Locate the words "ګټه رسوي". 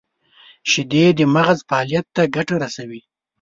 2.35-3.01